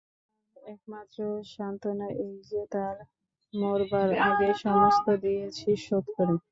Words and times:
আমার 0.55 0.69
একমাত্র 0.73 1.17
সান্ত্বনা 1.53 2.07
এই 2.25 2.35
যে, 2.49 2.61
তাঁর 2.73 2.95
মরবার 3.53 4.09
আগেই 4.27 4.53
সমস্ত 4.65 5.05
দিয়েছি 5.23 5.69
শোধ 5.85 6.05
করে। 6.15 6.33